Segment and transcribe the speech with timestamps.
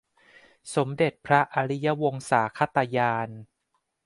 [0.75, 3.29] สมเด็จพระอริยวงศาคตญาณ